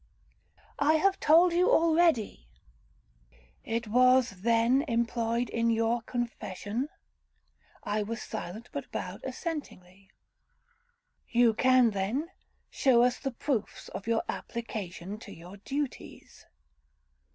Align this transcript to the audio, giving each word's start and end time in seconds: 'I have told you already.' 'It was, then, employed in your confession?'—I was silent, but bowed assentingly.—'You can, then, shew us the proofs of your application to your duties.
'I 0.79 0.93
have 0.95 1.19
told 1.19 1.53
you 1.53 1.69
already.' 1.71 2.47
'It 3.63 3.87
was, 3.87 4.31
then, 4.41 4.81
employed 4.87 5.47
in 5.49 5.69
your 5.69 6.01
confession?'—I 6.01 8.01
was 8.01 8.19
silent, 8.19 8.69
but 8.73 8.91
bowed 8.91 9.21
assentingly.—'You 9.23 11.53
can, 11.53 11.91
then, 11.91 12.29
shew 12.71 13.03
us 13.03 13.19
the 13.19 13.29
proofs 13.29 13.89
of 13.89 14.07
your 14.07 14.23
application 14.27 15.19
to 15.19 15.31
your 15.31 15.57
duties. 15.57 16.47